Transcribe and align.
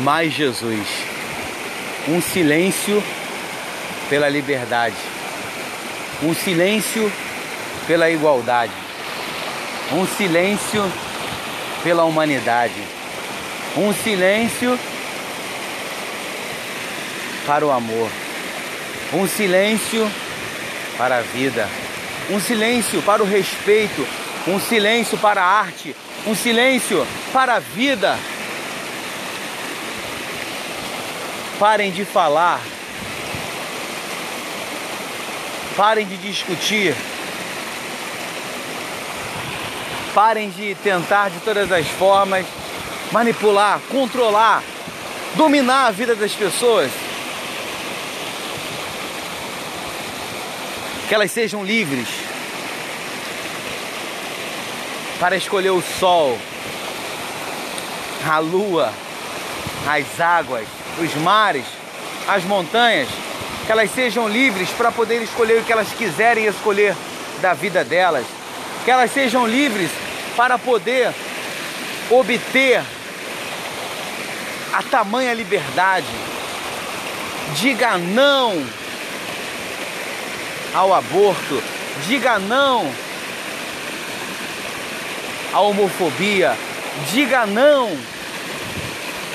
mais 0.00 0.32
Jesus. 0.32 0.86
Um 2.08 2.20
silêncio 2.20 3.02
pela 4.08 4.28
liberdade. 4.28 4.96
Um 6.22 6.34
silêncio 6.34 7.12
pela 7.86 8.10
igualdade. 8.10 8.72
Um 9.92 10.06
silêncio 10.06 10.82
pela 11.82 12.04
humanidade. 12.04 12.82
Um 13.76 13.92
silêncio 13.92 14.78
para 17.46 17.66
o 17.66 17.70
amor. 17.70 18.10
Um 19.12 19.28
silêncio 19.28 20.10
para 20.96 21.18
a 21.18 21.22
vida. 21.22 21.68
Um 22.30 22.40
silêncio 22.40 23.02
para 23.02 23.22
o 23.22 23.26
respeito. 23.26 24.06
Um 24.48 24.58
silêncio 24.58 25.18
para 25.18 25.42
a 25.42 25.60
arte. 25.60 25.94
Um 26.26 26.34
silêncio 26.34 27.06
para 27.32 27.56
a 27.56 27.58
vida. 27.58 28.18
Parem 31.60 31.92
de 31.92 32.06
falar. 32.06 32.58
Parem 35.76 36.06
de 36.06 36.16
discutir. 36.16 36.96
Parem 40.14 40.48
de 40.48 40.74
tentar 40.76 41.28
de 41.28 41.38
todas 41.40 41.70
as 41.70 41.86
formas 41.86 42.46
manipular, 43.12 43.78
controlar, 43.90 44.62
dominar 45.34 45.88
a 45.88 45.90
vida 45.90 46.14
das 46.14 46.32
pessoas. 46.32 46.90
Que 51.06 51.14
elas 51.14 51.30
sejam 51.30 51.62
livres 51.62 52.08
para 55.20 55.36
escolher 55.36 55.72
o 55.72 55.82
sol, 55.82 56.38
a 58.26 58.38
lua, 58.38 58.90
as 59.86 60.18
águas, 60.18 60.79
os 60.98 61.14
mares, 61.16 61.64
as 62.26 62.44
montanhas, 62.44 63.08
que 63.66 63.72
elas 63.72 63.90
sejam 63.92 64.28
livres 64.28 64.68
para 64.70 64.90
poder 64.90 65.22
escolher 65.22 65.60
o 65.60 65.64
que 65.64 65.72
elas 65.72 65.88
quiserem 65.92 66.46
escolher 66.46 66.94
da 67.40 67.54
vida 67.54 67.84
delas, 67.84 68.26
que 68.84 68.90
elas 68.90 69.12
sejam 69.12 69.46
livres 69.46 69.90
para 70.36 70.58
poder 70.58 71.12
obter 72.10 72.82
a 74.72 74.82
tamanha 74.82 75.34
liberdade. 75.34 76.06
Diga 77.56 77.98
não 77.98 78.64
ao 80.74 80.94
aborto, 80.94 81.62
diga 82.06 82.38
não 82.38 82.90
à 85.52 85.60
homofobia, 85.60 86.56
diga 87.12 87.44
não 87.46 87.96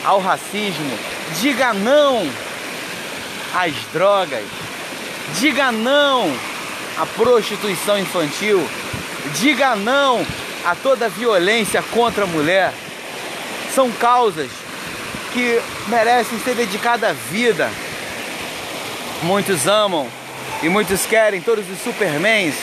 ao 0.06 0.20
racismo, 0.20 0.98
diga 1.42 1.74
não 1.74 2.28
às 3.54 3.74
drogas, 3.94 4.46
diga 5.40 5.72
não 5.72 6.32
à 6.98 7.06
prostituição 7.06 7.98
infantil, 7.98 8.68
diga 9.36 9.76
não 9.76 10.26
a 10.66 10.76
toda 10.76 11.10
violência 11.10 11.82
contra 11.92 12.24
a 12.24 12.28
mulher. 12.28 12.74
São 13.74 13.92
causas 13.92 14.50
que 15.34 15.62
merecem 15.88 16.40
ser 16.40 16.56
dedicadas 16.56 17.10
à 17.10 17.14
vida. 17.14 17.70
Muitos 19.22 19.68
amam 19.68 20.08
e 20.64 20.70
muitos 20.70 21.06
querem 21.06 21.42
todos 21.42 21.70
os 21.70 21.80
Supermans, 21.80 22.56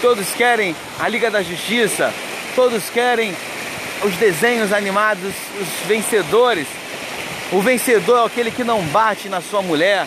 todos 0.00 0.28
querem 0.30 0.74
a 0.98 1.08
Liga 1.08 1.30
da 1.30 1.42
Justiça, 1.42 2.12
todos 2.54 2.90
querem 2.90 3.34
os 4.02 4.14
desenhos 4.16 4.72
animados, 4.72 5.32
os 5.60 5.68
vencedores. 5.86 6.66
O 7.52 7.60
vencedor 7.60 8.22
é 8.22 8.26
aquele 8.26 8.50
que 8.50 8.64
não 8.64 8.82
bate 8.84 9.28
na 9.28 9.42
sua 9.42 9.60
mulher. 9.60 10.06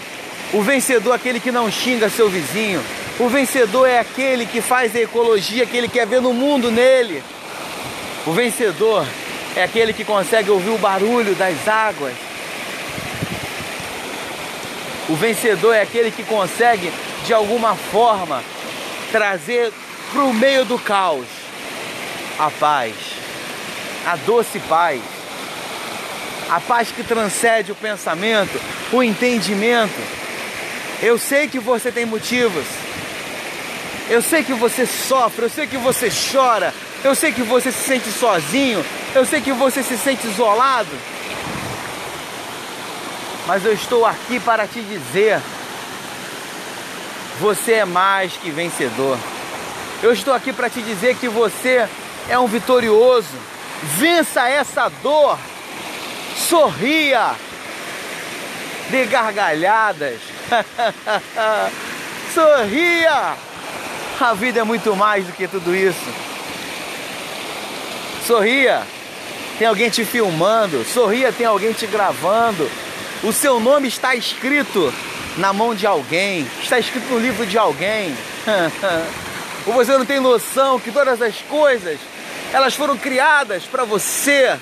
O 0.51 0.63
vencedor 0.63 1.13
é 1.13 1.16
aquele 1.16 1.39
que 1.39 1.51
não 1.51 1.72
xinga 1.72 2.09
seu 2.09 2.28
vizinho. 2.28 2.83
O 3.19 3.29
vencedor 3.29 3.88
é 3.88 4.00
aquele 4.00 4.47
que 4.47 4.61
faz 4.61 4.95
a 4.95 5.00
ecologia 5.00 5.66
que 5.66 5.78
ele 5.78 5.88
quer 5.88 6.07
ver 6.07 6.22
no 6.22 6.33
mundo 6.33 6.72
nele. 6.72 7.23
O 8.25 8.33
vencedor 8.33 9.06
é 9.56 9.63
aquele 9.63 9.94
que 9.94 10.03
consegue 10.03 10.50
ouvir 10.50 10.72
o 10.72 10.78
barulho 10.79 11.35
das 11.35 11.67
águas. 11.67 12.16
O 15.07 15.16
vencedor 15.16 15.73
é 15.73 15.81
aquele 15.83 16.09
que 16.09 16.23
consegue, 16.23 16.91
de 17.27 17.33
alguma 17.33 17.75
forma, 17.75 18.44
trazer 19.12 19.72
para 20.12 20.23
o 20.23 20.33
meio 20.33 20.66
do 20.66 20.79
caos 20.79 21.27
a 22.39 22.50
paz, 22.50 22.95
a 24.06 24.16
doce 24.16 24.59
paz, 24.62 25.00
a 26.50 26.59
paz 26.59 26.89
que 26.91 27.03
transcende 27.03 27.72
o 27.72 27.75
pensamento, 27.75 28.59
o 28.91 29.01
entendimento. 29.03 30.00
Eu 31.01 31.17
sei 31.17 31.47
que 31.47 31.59
você 31.59 31.91
tem 31.91 32.06
motivos, 32.06 32.66
eu 34.09 34.22
sei 34.22 34.44
que 34.44 34.53
você 34.53 34.85
sofre, 34.85 35.45
eu 35.45 35.50
sei 35.50 35.67
que 35.67 35.78
você 35.78 36.09
chora, 36.09 36.73
eu 37.03 37.16
sei 37.16 37.31
que 37.31 37.41
você 37.41 37.72
se 37.72 37.83
sente 37.83 38.11
sozinho, 38.11 38.85
eu 39.13 39.25
sei 39.25 39.41
que 39.41 39.51
você 39.51 39.83
se 39.83 39.97
sente 39.97 40.28
isolado. 40.28 40.89
Mas 43.47 43.66
eu 43.66 43.73
estou 43.73 44.06
aqui 44.06 44.39
para 44.39 44.67
te 44.67 44.81
dizer: 44.81 45.39
você 47.39 47.73
é 47.73 47.85
mais 47.85 48.33
que 48.33 48.50
vencedor. 48.50 49.17
Eu 50.01 50.13
estou 50.13 50.33
aqui 50.33 50.53
para 50.53 50.69
te 50.69 50.81
dizer 50.81 51.16
que 51.16 51.27
você 51.27 51.88
é 52.29 52.38
um 52.38 52.47
vitorioso. 52.47 53.27
Vença 53.97 54.47
essa 54.47 54.89
dor. 55.01 55.38
Sorria. 56.36 57.36
Dê 58.90 59.06
gargalhadas. 59.06 60.20
Sorria. 62.34 63.36
A 64.20 64.34
vida 64.34 64.60
é 64.60 64.64
muito 64.64 64.96
mais 64.96 65.26
do 65.26 65.34
que 65.34 65.48
tudo 65.48 65.76
isso. 65.76 66.14
Sorria. 68.26 68.84
Tem 69.58 69.68
alguém 69.68 69.90
te 69.90 70.04
filmando. 70.04 70.84
Sorria, 70.86 71.32
tem 71.32 71.46
alguém 71.46 71.74
te 71.74 71.88
gravando. 71.88 72.70
O 73.24 73.32
seu 73.32 73.60
nome 73.60 73.88
está 73.88 74.16
escrito 74.16 74.94
na 75.38 75.52
mão 75.52 75.74
de 75.76 75.86
alguém, 75.86 76.48
está 76.62 76.80
escrito 76.80 77.08
no 77.10 77.20
livro 77.20 77.46
de 77.46 77.58
alguém. 77.58 78.16
Ou 79.66 79.74
você 79.74 79.98
não 79.98 80.06
tem 80.06 80.20
noção 80.20 80.80
que 80.80 80.92
todas 80.92 81.22
as 81.22 81.36
coisas 81.50 82.00
elas 82.54 82.76
foram 82.76 82.96
criadas 82.98 83.64
para 83.64 83.84
você, 83.84 84.58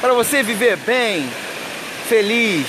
para 0.00 0.12
você 0.12 0.42
viver 0.42 0.76
bem, 0.76 1.28
feliz, 2.08 2.66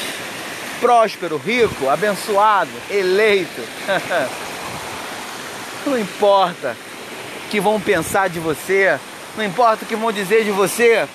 próspero, 0.80 1.38
rico, 1.38 1.90
abençoado, 1.90 2.72
eleito. 2.90 3.62
Não 5.86 5.98
importa 5.98 6.76
o 7.46 7.50
que 7.50 7.60
vão 7.60 7.80
pensar 7.80 8.30
de 8.30 8.40
você, 8.40 9.00
não 9.36 9.44
importa 9.44 9.86
o 9.86 9.88
que 9.88 9.96
vão 9.96 10.12
dizer 10.12 10.44
de 10.44 10.52
você. 10.52 11.08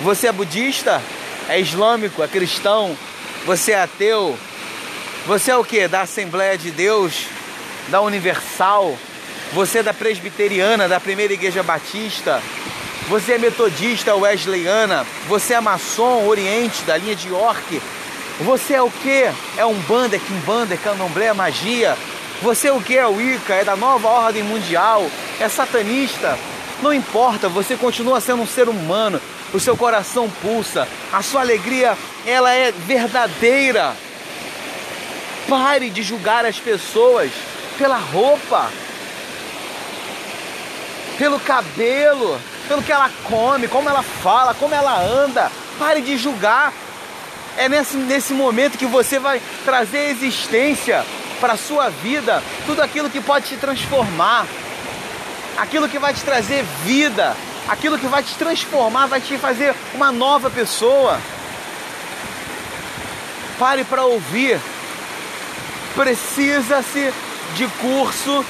Você 0.00 0.26
é 0.26 0.32
budista, 0.32 1.00
é 1.48 1.60
islâmico, 1.60 2.22
é 2.22 2.26
cristão, 2.26 2.96
você 3.44 3.72
é 3.72 3.82
ateu, 3.82 4.36
você 5.26 5.50
é 5.50 5.56
o 5.56 5.62
que? 5.62 5.86
Da 5.86 6.00
Assembleia 6.00 6.56
de 6.56 6.70
Deus, 6.70 7.26
da 7.88 8.00
Universal, 8.00 8.98
você 9.52 9.78
é 9.78 9.82
da 9.82 9.92
Presbiteriana, 9.92 10.88
da 10.88 10.98
Primeira 10.98 11.34
Igreja 11.34 11.62
Batista, 11.62 12.42
você 13.10 13.32
é 13.32 13.38
metodista, 13.38 14.14
wesleyana, 14.14 15.04
você 15.26 15.54
é 15.54 15.60
maçom, 15.60 16.28
oriente, 16.28 16.84
da 16.84 16.96
linha 16.96 17.16
de 17.16 17.26
York, 17.26 17.82
você 18.42 18.74
é 18.74 18.82
o 18.82 18.88
que? 18.88 19.28
É 19.56 19.66
um 19.66 19.74
banda, 19.80 20.14
é 20.14 20.18
quimbanda, 20.20 20.74
é 20.74 20.76
candomblé, 20.76 21.26
é 21.26 21.32
magia, 21.32 21.98
você 22.40 22.68
é 22.68 22.72
o 22.72 22.80
que? 22.80 22.96
É 22.96 23.04
o 23.08 23.20
Ica, 23.20 23.54
é 23.54 23.64
da 23.64 23.74
nova 23.74 24.06
ordem 24.08 24.44
mundial, 24.44 25.10
é 25.40 25.48
satanista, 25.48 26.38
não 26.80 26.94
importa, 26.94 27.48
você 27.48 27.76
continua 27.76 28.20
sendo 28.20 28.42
um 28.42 28.46
ser 28.46 28.68
humano, 28.68 29.20
o 29.52 29.58
seu 29.58 29.76
coração 29.76 30.30
pulsa, 30.40 30.86
a 31.12 31.20
sua 31.20 31.40
alegria, 31.40 31.98
ela 32.24 32.54
é 32.54 32.70
verdadeira. 32.70 33.92
Pare 35.48 35.90
de 35.90 36.00
julgar 36.04 36.46
as 36.46 36.60
pessoas 36.60 37.32
pela 37.76 37.96
roupa, 37.96 38.70
pelo 41.18 41.40
cabelo, 41.40 42.40
pelo 42.70 42.84
que 42.84 42.92
ela 42.92 43.10
come, 43.24 43.66
como 43.66 43.88
ela 43.88 44.00
fala, 44.00 44.54
como 44.54 44.72
ela 44.72 44.96
anda. 44.96 45.50
Pare 45.76 46.00
de 46.00 46.16
julgar. 46.16 46.72
É 47.56 47.68
nesse, 47.68 47.96
nesse 47.96 48.32
momento 48.32 48.78
que 48.78 48.86
você 48.86 49.18
vai 49.18 49.42
trazer 49.64 50.10
existência 50.10 51.04
para 51.40 51.54
a 51.54 51.56
sua 51.56 51.88
vida 51.88 52.40
tudo 52.66 52.80
aquilo 52.80 53.10
que 53.10 53.20
pode 53.20 53.48
te 53.48 53.56
transformar, 53.56 54.46
aquilo 55.58 55.88
que 55.88 55.98
vai 55.98 56.14
te 56.14 56.22
trazer 56.22 56.64
vida, 56.84 57.36
aquilo 57.68 57.98
que 57.98 58.06
vai 58.06 58.22
te 58.22 58.36
transformar, 58.36 59.06
vai 59.06 59.20
te 59.20 59.36
fazer 59.36 59.74
uma 59.92 60.12
nova 60.12 60.48
pessoa. 60.48 61.18
Pare 63.58 63.82
para 63.82 64.04
ouvir 64.04 64.60
Precisa-se 65.94 67.12
de 67.56 67.66
curso 67.80 68.44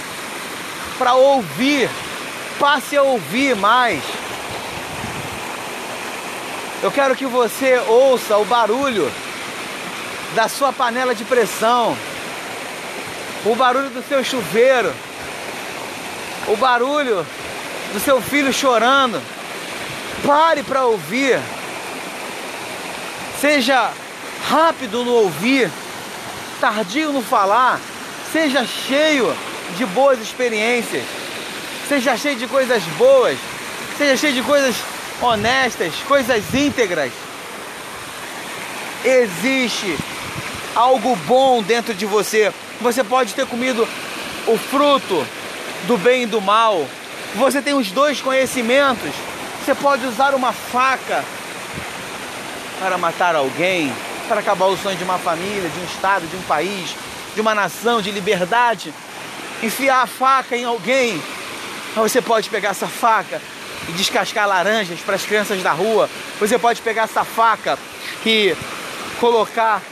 para 0.99 1.15
ouvir. 1.15 1.89
Passe 2.61 2.95
a 2.95 3.03
ouvir 3.03 3.57
mais. 3.57 4.03
Eu 6.83 6.91
quero 6.91 7.17
que 7.17 7.25
você 7.25 7.79
ouça 7.89 8.37
o 8.37 8.45
barulho 8.45 9.11
da 10.35 10.47
sua 10.47 10.71
panela 10.71 11.15
de 11.15 11.25
pressão, 11.25 11.97
o 13.47 13.55
barulho 13.55 13.89
do 13.89 14.07
seu 14.07 14.23
chuveiro, 14.23 14.93
o 16.49 16.57
barulho 16.57 17.27
do 17.95 18.01
seu 18.01 18.21
filho 18.21 18.53
chorando. 18.53 19.23
Pare 20.27 20.63
para 20.63 20.85
ouvir. 20.85 21.41
Seja 23.41 23.91
rápido 24.51 25.03
no 25.03 25.13
ouvir, 25.13 25.71
tardio 26.61 27.11
no 27.11 27.23
falar. 27.23 27.81
Seja 28.31 28.67
cheio 28.67 29.35
de 29.79 29.87
boas 29.87 30.19
experiências. 30.19 31.20
Seja 31.91 32.17
cheio 32.17 32.37
de 32.37 32.47
coisas 32.47 32.85
boas. 32.97 33.37
Seja 33.99 34.17
cheio 34.17 34.33
de 34.33 34.43
coisas 34.43 34.77
honestas, 35.21 35.93
coisas 36.07 36.55
íntegras. 36.55 37.11
Existe 39.05 39.99
algo 40.73 41.17
bom 41.27 41.61
dentro 41.61 41.93
de 41.93 42.07
você. 42.07 42.53
Você 42.81 43.03
pode 43.03 43.35
ter 43.35 43.45
comido 43.45 43.89
o 44.47 44.57
fruto 44.57 45.27
do 45.89 45.99
bem 45.99 46.23
e 46.23 46.27
do 46.27 46.41
mal. 46.41 46.87
Você 47.35 47.61
tem 47.61 47.75
os 47.75 47.91
dois 47.91 48.21
conhecimentos. 48.21 49.11
Você 49.65 49.75
pode 49.75 50.07
usar 50.07 50.33
uma 50.33 50.53
faca 50.53 51.25
para 52.79 52.97
matar 52.99 53.35
alguém, 53.35 53.93
para 54.29 54.39
acabar 54.39 54.67
o 54.67 54.77
sonho 54.77 54.97
de 54.97 55.03
uma 55.03 55.19
família, 55.19 55.69
de 55.69 55.81
um 55.81 55.85
estado, 55.87 56.25
de 56.29 56.37
um 56.37 56.43
país, 56.43 56.95
de 57.35 57.41
uma 57.41 57.53
nação, 57.53 58.01
de 58.01 58.13
liberdade. 58.13 58.95
Enfiar 59.61 60.03
a 60.03 60.07
faca 60.07 60.57
em 60.57 60.63
alguém. 60.63 61.21
Mas 61.95 62.13
você 62.13 62.23
pode 62.23 62.49
pegar 62.49 62.71
essa 62.71 62.87
faca 62.87 63.41
e 63.89 63.93
descascar 63.93 64.47
laranjas 64.47 65.01
para 65.01 65.17
as 65.17 65.25
crianças 65.25 65.63
da 65.63 65.73
rua. 65.73 66.09
Você 66.39 66.59
pode 66.59 66.81
pegar 66.83 67.03
essa 67.03 67.25
faca 67.25 67.79
e 68.25 68.57
colocar 69.19 69.83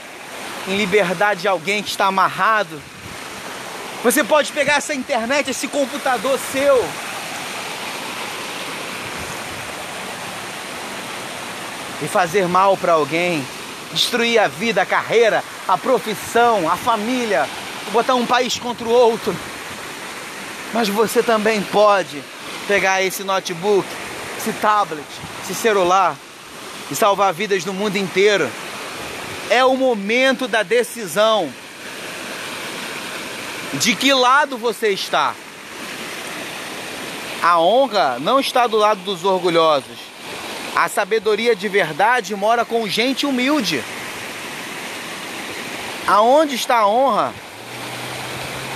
em 0.67 0.77
liberdade 0.77 1.47
alguém 1.47 1.83
que 1.83 1.89
está 1.89 2.05
amarrado. 2.05 2.81
Você 4.03 4.23
pode 4.23 4.51
pegar 4.51 4.75
essa 4.75 4.93
internet, 4.93 5.49
esse 5.49 5.67
computador 5.67 6.39
seu. 6.51 6.85
E 12.01 12.07
fazer 12.07 12.47
mal 12.47 12.77
para 12.77 12.93
alguém, 12.93 13.45
destruir 13.91 14.39
a 14.39 14.47
vida, 14.47 14.81
a 14.81 14.85
carreira, 14.85 15.43
a 15.67 15.77
profissão, 15.77 16.69
a 16.69 16.77
família, 16.77 17.45
botar 17.91 18.15
um 18.15 18.25
país 18.25 18.57
contra 18.57 18.87
o 18.87 18.91
outro. 18.91 19.35
Mas 20.73 20.87
você 20.87 21.23
também 21.23 21.61
pode 21.61 22.23
pegar 22.67 23.01
esse 23.01 23.23
notebook, 23.23 23.87
esse 24.37 24.53
tablet, 24.53 25.05
esse 25.43 25.55
celular 25.55 26.15
e 26.91 26.95
salvar 26.95 27.33
vidas 27.33 27.65
no 27.65 27.73
mundo 27.73 27.97
inteiro. 27.97 28.49
É 29.49 29.65
o 29.65 29.75
momento 29.75 30.47
da 30.47 30.61
decisão. 30.61 31.51
De 33.73 33.95
que 33.95 34.13
lado 34.13 34.57
você 34.57 34.89
está? 34.89 35.33
A 37.41 37.59
honra 37.59 38.17
não 38.19 38.39
está 38.39 38.67
do 38.67 38.77
lado 38.77 39.01
dos 39.01 39.23
orgulhosos. 39.23 39.97
A 40.75 40.87
sabedoria 40.87 41.55
de 41.55 41.67
verdade 41.67 42.35
mora 42.35 42.63
com 42.63 42.87
gente 42.87 43.25
humilde. 43.25 43.83
Aonde 46.07 46.55
está 46.55 46.79
a 46.79 46.87
honra? 46.87 47.33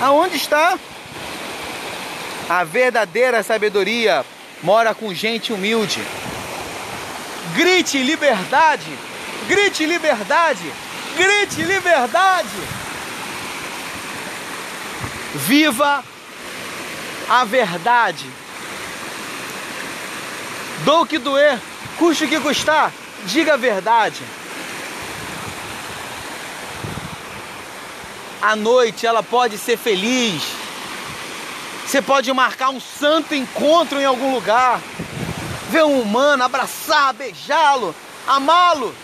Aonde 0.02 0.38
está? 0.38 0.78
A 2.50 2.64
verdadeira 2.64 3.42
sabedoria 3.42 4.26
mora 4.62 4.94
com 4.94 5.14
gente 5.14 5.54
humilde. 5.54 6.02
Grite 7.56 7.98
liberdade! 8.02 8.98
Grite 9.48 9.86
liberdade! 9.86 10.74
Grite 11.16 11.62
liberdade! 11.62 12.84
Viva 15.36 16.04
a 17.30 17.44
verdade. 17.44 18.26
Dou 20.84 21.02
o 21.02 21.06
que 21.06 21.18
doer, 21.18 21.60
custe 21.98 22.26
o 22.26 22.28
que 22.28 22.40
custar, 22.40 22.92
diga 23.26 23.54
a 23.54 23.58
verdade. 23.58 24.22
A 28.42 28.56
noite 28.56 29.08
ela 29.08 29.24
pode 29.24 29.58
ser 29.58 29.78
feliz, 29.78 30.44
você 31.94 32.02
pode 32.02 32.34
marcar 32.34 32.72
um 32.72 32.80
santo 32.80 33.36
encontro 33.36 34.02
em 34.02 34.06
algum 34.06 34.34
lugar, 34.34 34.82
ver 35.70 35.84
um 35.84 36.02
humano, 36.02 36.44
abraçar, 36.44 37.14
beijá-lo, 37.14 37.94
amá-lo. 38.26 38.96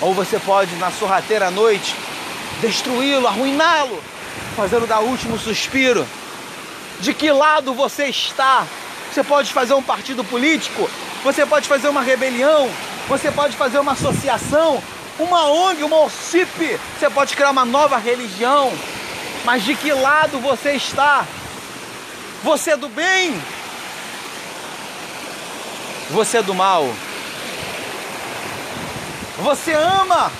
Ou 0.00 0.14
você 0.14 0.38
pode, 0.38 0.72
na 0.76 0.92
sorrateira 0.92 1.50
noite, 1.50 1.96
destruí-lo, 2.60 3.26
arruiná-lo, 3.26 4.00
fazendo 4.54 4.86
dar 4.86 5.00
último 5.00 5.36
suspiro. 5.36 6.06
De 7.00 7.12
que 7.12 7.32
lado 7.32 7.74
você 7.74 8.04
está? 8.04 8.64
Você 9.12 9.24
pode 9.24 9.52
fazer 9.52 9.74
um 9.74 9.82
partido 9.82 10.22
político, 10.22 10.88
você 11.24 11.44
pode 11.44 11.66
fazer 11.66 11.88
uma 11.88 12.02
rebelião, 12.02 12.70
você 13.08 13.32
pode 13.32 13.56
fazer 13.56 13.80
uma 13.80 13.94
associação, 13.94 14.80
uma 15.18 15.50
ONG, 15.50 15.82
uma 15.82 16.04
OCIP, 16.04 16.78
você 16.96 17.10
pode 17.10 17.34
criar 17.34 17.50
uma 17.50 17.64
nova 17.64 17.96
religião, 17.96 18.72
mas 19.44 19.64
de 19.64 19.74
que 19.74 19.92
lado 19.92 20.38
você 20.38 20.72
está? 20.72 21.26
Você 22.42 22.72
é 22.72 22.76
do 22.76 22.88
bem? 22.88 23.40
Você 26.10 26.38
é 26.38 26.42
do 26.42 26.54
mal? 26.54 26.92
Você 29.38 29.72
ama? 29.72 30.30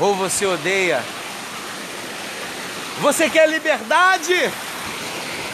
Ou 0.00 0.14
você 0.14 0.46
odeia? 0.46 1.04
Você 3.00 3.28
quer 3.28 3.48
liberdade? 3.48 4.50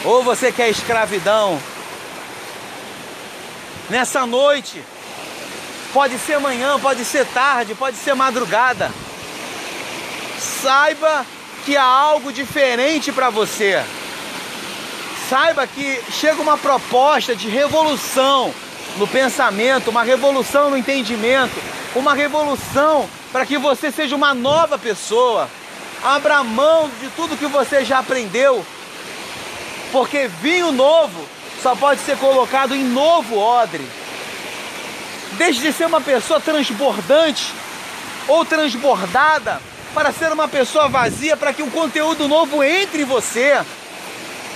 Ou 0.03 0.23
você 0.23 0.51
quer 0.51 0.69
escravidão? 0.69 1.59
Nessa 3.89 4.25
noite, 4.25 4.83
pode 5.93 6.17
ser 6.19 6.39
manhã, 6.39 6.79
pode 6.79 7.03
ser 7.03 7.25
tarde, 7.27 7.75
pode 7.75 7.97
ser 7.97 8.13
madrugada. 8.13 8.91
Saiba 10.39 11.25
que 11.65 11.75
há 11.77 11.83
algo 11.83 12.31
diferente 12.31 13.11
para 13.11 13.29
você. 13.29 13.83
Saiba 15.29 15.67
que 15.67 16.01
chega 16.11 16.41
uma 16.41 16.57
proposta 16.57 17.35
de 17.35 17.47
revolução 17.47 18.53
no 18.97 19.07
pensamento, 19.07 19.89
uma 19.89 20.03
revolução 20.03 20.71
no 20.71 20.77
entendimento, 20.77 21.55
uma 21.95 22.13
revolução 22.13 23.07
para 23.31 23.45
que 23.45 23.57
você 23.57 23.91
seja 23.91 24.15
uma 24.15 24.33
nova 24.33 24.77
pessoa. 24.77 25.49
Abra 26.03 26.43
mão 26.43 26.89
de 26.99 27.09
tudo 27.09 27.37
que 27.37 27.45
você 27.45 27.83
já 27.83 27.99
aprendeu, 27.99 28.65
porque 29.91 30.27
vinho 30.27 30.71
novo 30.71 31.27
só 31.61 31.75
pode 31.75 31.99
ser 32.01 32.17
colocado 32.17 32.75
em 32.75 32.83
novo 32.83 33.37
odre. 33.37 33.85
Deixe 35.33 35.59
de 35.59 35.71
ser 35.71 35.85
uma 35.85 36.01
pessoa 36.01 36.39
transbordante 36.39 37.53
ou 38.27 38.43
transbordada 38.45 39.61
para 39.93 40.11
ser 40.11 40.31
uma 40.31 40.47
pessoa 40.47 40.87
vazia, 40.87 41.35
para 41.35 41.53
que 41.53 41.63
um 41.63 41.69
conteúdo 41.69 42.27
novo 42.27 42.63
entre 42.63 43.01
em 43.01 43.05
você. 43.05 43.59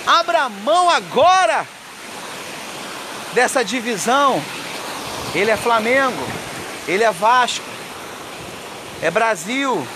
Abra 0.05 0.49
mão 0.49 0.89
agora 0.89 1.65
dessa 3.33 3.63
divisão. 3.63 4.41
Ele 5.33 5.49
é 5.49 5.57
Flamengo, 5.57 6.27
ele 6.87 7.03
é 7.03 7.11
Vasco, 7.11 7.65
é 9.01 9.09
Brasil, 9.09 9.87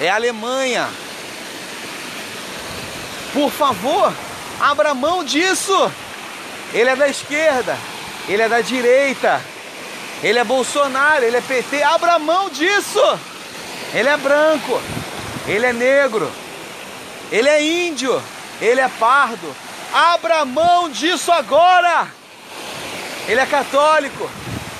é 0.00 0.08
Alemanha. 0.08 0.88
Por 3.32 3.50
favor, 3.50 4.12
abra 4.60 4.94
mão 4.94 5.24
disso. 5.24 5.90
Ele 6.72 6.90
é 6.90 6.96
da 6.96 7.08
esquerda, 7.08 7.76
ele 8.28 8.42
é 8.42 8.48
da 8.48 8.60
direita, 8.60 9.40
ele 10.22 10.38
é 10.38 10.44
Bolsonaro, 10.44 11.24
ele 11.24 11.36
é 11.36 11.40
PT. 11.40 11.82
Abra 11.82 12.18
mão 12.18 12.48
disso. 12.48 13.00
Ele 13.94 14.08
é 14.08 14.16
branco, 14.16 14.80
ele 15.46 15.66
é 15.66 15.72
negro, 15.72 16.30
ele 17.30 17.48
é 17.48 17.62
índio, 17.62 18.22
ele 18.60 18.80
é 18.80 18.88
pardo. 18.88 19.54
Abra 19.92 20.44
mão 20.44 20.90
disso 20.90 21.30
agora. 21.32 22.08
Ele 23.28 23.40
é 23.40 23.46
católico, 23.46 24.30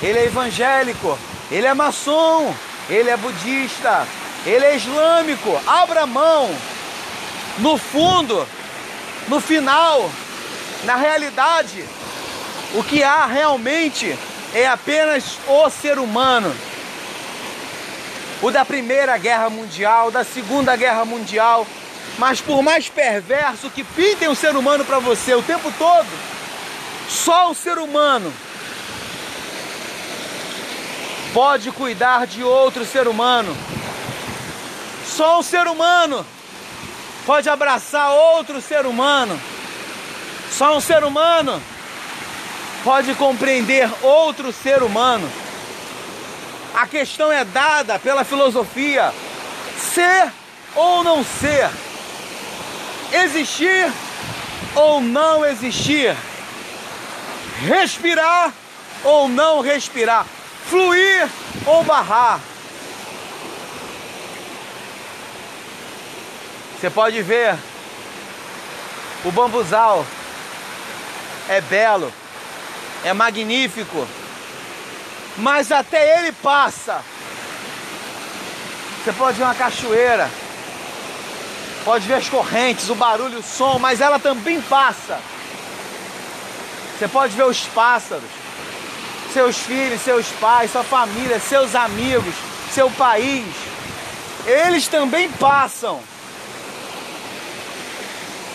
ele 0.01 0.19
é 0.19 0.25
evangélico, 0.25 1.17
ele 1.51 1.67
é 1.67 1.73
maçom, 1.73 2.53
ele 2.89 3.09
é 3.09 3.17
budista, 3.17 4.07
ele 4.45 4.65
é 4.65 4.75
islâmico. 4.75 5.59
Abra 5.65 6.05
mão. 6.05 6.53
No 7.59 7.77
fundo, 7.77 8.47
no 9.27 9.39
final, 9.41 10.09
na 10.83 10.95
realidade, 10.95 11.83
o 12.75 12.83
que 12.83 13.03
há 13.03 13.25
realmente 13.25 14.17
é 14.53 14.67
apenas 14.67 15.39
o 15.47 15.69
ser 15.69 15.97
humano 15.97 16.55
o 18.41 18.51
da 18.51 18.63
Primeira 18.63 19.17
Guerra 19.17 19.49
Mundial, 19.49 20.11
da 20.11 20.23
Segunda 20.23 20.75
Guerra 20.75 21.05
Mundial. 21.05 21.65
Mas 22.17 22.41
por 22.41 22.61
mais 22.61 22.89
perverso 22.89 23.69
que 23.69 23.83
pintem 23.83 24.27
o 24.27 24.35
ser 24.35 24.55
humano 24.55 24.83
para 24.83 24.99
você 24.99 25.35
o 25.35 25.43
tempo 25.43 25.71
todo, 25.77 26.07
só 27.07 27.51
o 27.51 27.55
ser 27.55 27.77
humano 27.77 28.33
pode 31.33 31.71
cuidar 31.71 32.25
de 32.25 32.43
outro 32.43 32.85
ser 32.85 33.07
humano. 33.07 33.55
Só 35.05 35.39
um 35.39 35.43
ser 35.43 35.67
humano 35.67 36.25
pode 37.25 37.49
abraçar 37.49 38.11
outro 38.11 38.61
ser 38.61 38.85
humano. 38.85 39.39
Só 40.51 40.75
um 40.75 40.81
ser 40.81 41.03
humano 41.03 41.61
pode 42.83 43.13
compreender 43.15 43.89
outro 44.01 44.51
ser 44.51 44.81
humano. 44.81 45.29
A 46.77 46.85
questão 46.85 47.31
é 47.31 47.43
dada 47.43 47.97
pela 47.97 48.23
filosofia: 48.23 49.11
ser 49.79 50.31
ou 50.75 51.03
não 51.03 51.23
ser, 51.23 51.67
existir 53.11 53.91
ou 54.75 55.01
não 55.01 55.43
existir, 55.43 56.15
respirar 57.65 58.53
ou 59.03 59.27
não 59.27 59.61
respirar, 59.61 60.23
fluir 60.69 61.27
ou 61.65 61.83
barrar. 61.83 62.39
Você 66.79 66.91
pode 66.91 67.19
ver 67.23 67.57
o 69.25 69.31
bambuzal 69.31 70.05
é 71.49 71.59
belo, 71.59 72.13
é 73.03 73.13
magnífico, 73.13 74.07
mas 75.37 75.71
até 75.71 76.19
ele 76.19 76.31
passa. 76.31 77.01
Você 79.03 79.13
pode 79.13 79.37
ver 79.37 79.43
uma 79.43 79.55
cachoeira, 79.55 80.29
pode 81.85 82.07
ver 82.07 82.15
as 82.15 82.27
correntes, 82.27 82.89
o 82.89 82.95
barulho, 82.95 83.39
o 83.39 83.43
som, 83.43 83.79
mas 83.79 84.01
ela 84.01 84.19
também 84.19 84.59
passa. 84.61 85.19
Você 86.97 87.07
pode 87.07 87.35
ver 87.35 87.45
os 87.45 87.65
pássaros, 87.67 88.29
seus 89.31 89.57
filhos, 89.57 90.01
seus 90.01 90.27
pais, 90.41 90.71
sua 90.71 90.83
família, 90.83 91.39
seus 91.39 91.75
amigos, 91.75 92.33
seu 92.71 92.89
país. 92.91 93.45
Eles 94.45 94.87
também 94.87 95.29
passam. 95.29 96.01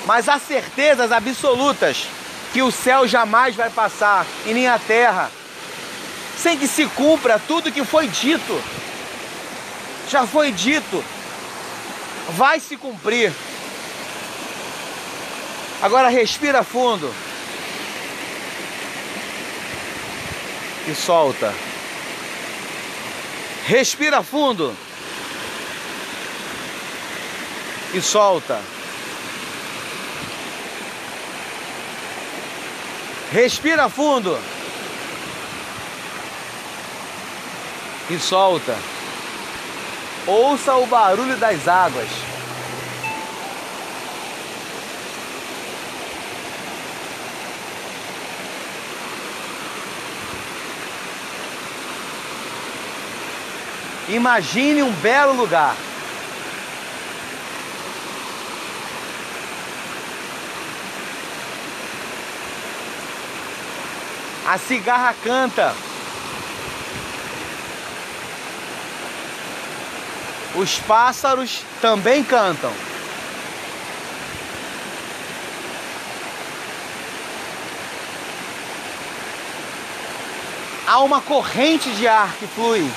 Mas 0.05 0.29
há 0.29 0.39
certezas 0.39 1.13
absolutas 1.13 2.09
que 2.53 2.61
o 2.61 2.73
céu 2.73 3.07
jamais 3.07 3.55
vai 3.55 3.71
passar 3.71 4.27
e 4.45 4.53
nem 4.53 4.69
a 4.69 4.79
terra, 4.79 5.31
sem 6.43 6.59
que 6.59 6.67
se 6.67 6.87
cumpra 6.87 7.39
tudo 7.39 7.71
que 7.71 7.85
foi 7.85 8.09
dito. 8.09 8.61
Já 10.11 10.27
foi 10.27 10.51
dito, 10.51 11.05
vai 12.31 12.59
se 12.59 12.77
cumprir. 12.77 13.33
Agora 15.81 16.09
respira 16.09 16.65
fundo 16.65 17.13
e 20.89 20.95
solta. 20.95 21.55
Respira 23.65 24.23
fundo 24.23 24.77
e 27.95 28.01
solta. 28.01 28.61
Respira 33.31 33.89
fundo. 33.89 34.62
E 38.13 38.19
solta. 38.19 38.77
Ouça 40.27 40.75
o 40.75 40.85
barulho 40.85 41.35
das 41.39 41.67
águas. 41.67 42.11
Imagine 54.11 54.83
um 54.83 54.93
belo 54.93 55.33
lugar. 55.33 55.75
A 64.47 64.59
cigarra 64.59 65.15
canta. 65.25 65.92
Os 70.55 70.79
pássaros 70.81 71.63
também 71.81 72.23
cantam. 72.23 72.73
Há 80.87 81.01
uma 81.01 81.21
corrente 81.21 81.91
de 81.93 82.07
ar 82.07 82.35
que 82.39 82.47
flui. 82.47 82.91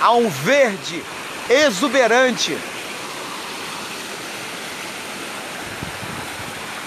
Há 0.00 0.12
um 0.12 0.28
verde 0.28 1.04
exuberante. 1.48 2.58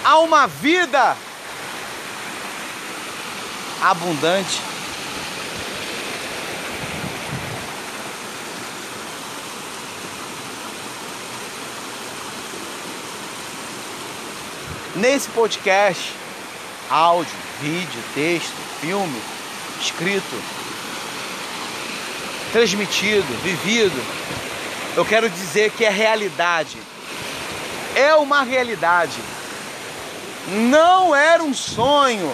há 0.09 0.17
uma 0.17 0.47
vida 0.47 1.15
abundante. 3.81 4.61
Nesse 14.95 15.29
podcast, 15.29 16.13
áudio, 16.89 17.31
vídeo, 17.61 18.03
texto, 18.13 18.53
filme, 18.81 19.21
escrito, 19.79 20.43
transmitido, 22.51 23.27
vivido, 23.43 24.03
eu 24.97 25.05
quero 25.05 25.29
dizer 25.29 25.71
que 25.71 25.85
é 25.85 25.89
realidade. 25.89 26.77
É 27.95 28.13
uma 28.15 28.43
realidade 28.43 29.19
não 30.49 31.15
era 31.15 31.43
um 31.43 31.53
sonho. 31.53 32.31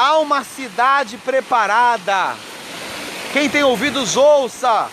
Há 0.00 0.16
uma 0.18 0.44
cidade 0.44 1.16
preparada. 1.16 2.36
Quem 3.32 3.50
tem 3.50 3.64
ouvidos, 3.64 4.16
ouça. 4.16 4.88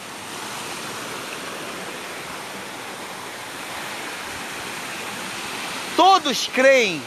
Todos 5.95 6.49
creem, 6.51 6.99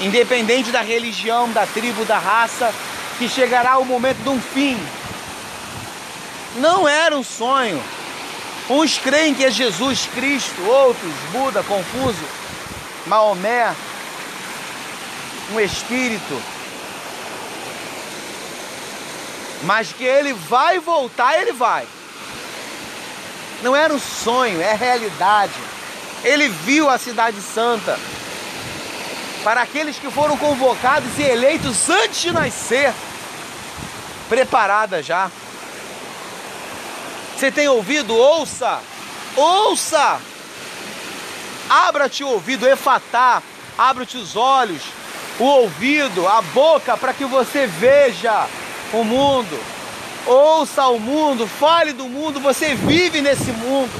independente 0.00 0.70
da 0.70 0.80
religião, 0.80 1.52
da 1.52 1.66
tribo, 1.66 2.06
da 2.06 2.18
raça, 2.18 2.72
que 3.18 3.28
chegará 3.28 3.76
o 3.76 3.84
momento 3.84 4.22
de 4.22 4.30
um 4.30 4.40
fim. 4.40 4.82
Não 6.56 6.88
era 6.88 7.14
um 7.14 7.22
sonho. 7.22 7.84
Uns 8.70 8.96
creem 8.96 9.34
que 9.34 9.44
é 9.44 9.50
Jesus 9.50 10.08
Cristo, 10.14 10.62
outros 10.64 11.12
Buda, 11.32 11.62
Confuso, 11.64 12.24
Maomé, 13.06 13.76
um 15.52 15.60
espírito, 15.60 16.57
mas 19.62 19.92
que 19.92 20.04
ele 20.04 20.32
vai 20.32 20.78
voltar, 20.78 21.40
ele 21.40 21.52
vai. 21.52 21.86
Não 23.62 23.74
era 23.74 23.92
um 23.92 23.98
sonho, 23.98 24.60
é 24.60 24.74
realidade. 24.74 25.52
Ele 26.22 26.48
viu 26.48 26.88
a 26.88 26.98
cidade 26.98 27.40
santa. 27.40 27.98
Para 29.42 29.62
aqueles 29.62 29.98
que 29.98 30.10
foram 30.10 30.36
convocados 30.36 31.18
e 31.18 31.22
eleitos 31.22 31.88
antes 31.88 32.20
de 32.20 32.32
nascer, 32.32 32.92
preparada 34.28 35.02
já. 35.02 35.30
Você 37.36 37.50
tem 37.50 37.68
ouvido? 37.68 38.14
Ouça! 38.16 38.80
Ouça! 39.36 40.20
Abra-te 41.68 42.24
o 42.24 42.28
ouvido, 42.28 42.66
efatá, 42.66 43.42
abra-te 43.76 44.16
os 44.16 44.36
olhos, 44.36 44.82
o 45.38 45.44
ouvido, 45.44 46.26
a 46.26 46.40
boca, 46.40 46.96
para 46.96 47.12
que 47.12 47.24
você 47.24 47.66
veja 47.66 48.46
o 48.92 49.04
mundo. 49.04 49.58
Ouça 50.26 50.86
o 50.88 50.98
mundo, 50.98 51.46
fale 51.46 51.92
do 51.92 52.04
mundo, 52.04 52.40
você 52.40 52.74
vive 52.74 53.20
nesse 53.20 53.50
mundo. 53.50 53.90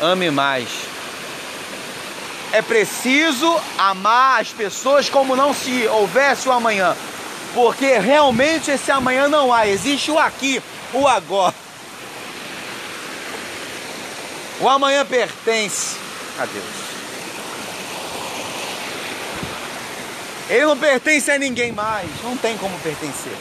Ame 0.00 0.30
mais. 0.30 0.68
É 2.52 2.62
preciso 2.62 3.60
amar 3.76 4.40
as 4.40 4.48
pessoas 4.48 5.08
como 5.10 5.36
não 5.36 5.52
se 5.52 5.86
houvesse 5.86 6.48
o 6.48 6.52
amanhã, 6.52 6.96
porque 7.54 7.98
realmente 7.98 8.70
esse 8.70 8.90
amanhã 8.90 9.28
não 9.28 9.52
há, 9.52 9.66
existe 9.66 10.10
o 10.10 10.18
aqui 10.18 10.62
o 10.92 11.06
agora. 11.06 11.54
O 14.60 14.68
amanhã 14.68 15.04
pertence 15.04 15.96
a 16.38 16.44
Deus. 16.46 16.97
Ele 20.48 20.64
não 20.64 20.76
pertence 20.76 21.30
a 21.30 21.38
ninguém 21.38 21.72
mais, 21.72 22.08
não 22.24 22.36
tem 22.36 22.56
como 22.56 22.78
pertencer. 22.78 23.36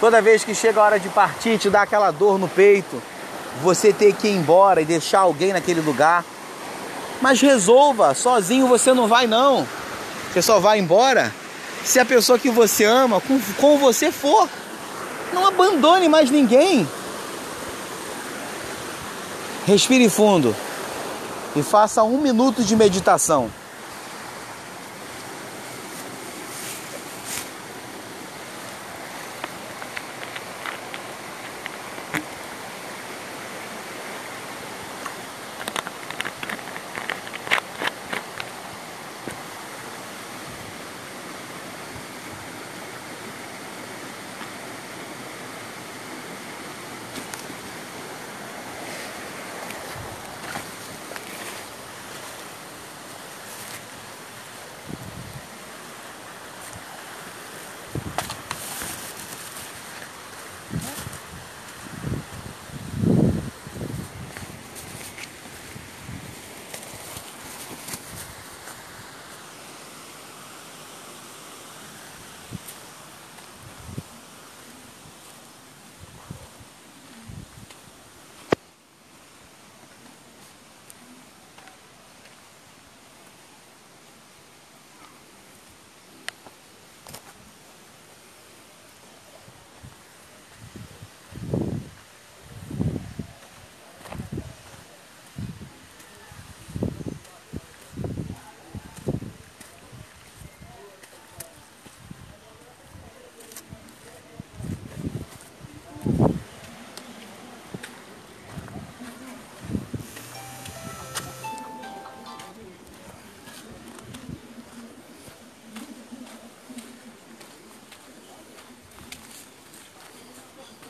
Toda 0.00 0.20
vez 0.20 0.44
que 0.44 0.54
chega 0.54 0.80
a 0.80 0.84
hora 0.84 1.00
de 1.00 1.08
partir, 1.08 1.56
te 1.56 1.70
dá 1.70 1.82
aquela 1.82 2.10
dor 2.10 2.38
no 2.38 2.48
peito, 2.48 3.00
você 3.62 3.92
ter 3.92 4.12
que 4.12 4.26
ir 4.26 4.36
embora 4.36 4.82
e 4.82 4.84
deixar 4.84 5.20
alguém 5.20 5.52
naquele 5.52 5.80
lugar. 5.80 6.24
Mas 7.22 7.40
resolva, 7.40 8.12
sozinho 8.12 8.66
você 8.66 8.92
não 8.92 9.06
vai 9.06 9.26
não. 9.26 9.66
Você 10.32 10.42
só 10.42 10.58
vai 10.58 10.78
embora 10.78 11.32
se 11.84 12.00
a 12.00 12.04
pessoa 12.04 12.38
que 12.38 12.50
você 12.50 12.84
ama 12.84 13.20
com, 13.20 13.40
com 13.56 13.78
você 13.78 14.10
for. 14.10 14.48
Não 15.32 15.46
abandone 15.46 16.08
mais 16.08 16.30
ninguém. 16.30 16.86
Respire 19.66 20.08
fundo 20.08 20.54
e 21.56 21.62
faça 21.62 22.02
um 22.02 22.20
minuto 22.20 22.62
de 22.62 22.76
meditação. 22.76 23.50